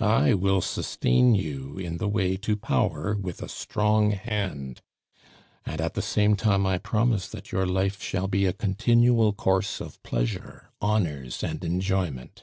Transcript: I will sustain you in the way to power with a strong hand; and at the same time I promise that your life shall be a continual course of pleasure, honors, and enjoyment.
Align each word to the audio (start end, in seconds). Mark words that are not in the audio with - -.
I 0.00 0.34
will 0.34 0.60
sustain 0.60 1.36
you 1.36 1.78
in 1.78 1.98
the 1.98 2.08
way 2.08 2.36
to 2.38 2.56
power 2.56 3.16
with 3.16 3.40
a 3.40 3.48
strong 3.48 4.10
hand; 4.10 4.80
and 5.64 5.80
at 5.80 5.94
the 5.94 6.02
same 6.02 6.34
time 6.34 6.66
I 6.66 6.78
promise 6.78 7.28
that 7.28 7.52
your 7.52 7.64
life 7.64 8.02
shall 8.02 8.26
be 8.26 8.44
a 8.46 8.52
continual 8.52 9.32
course 9.32 9.80
of 9.80 10.02
pleasure, 10.02 10.70
honors, 10.80 11.44
and 11.44 11.62
enjoyment. 11.64 12.42